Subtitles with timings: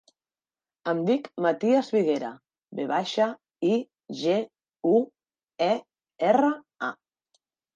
[0.93, 2.31] Em dic Matías Viguera:
[2.79, 3.27] ve baixa,
[3.75, 3.75] i,
[4.25, 4.39] ge,
[4.95, 4.97] u,
[5.71, 5.71] e,
[6.33, 6.51] erra,
[6.91, 6.95] a.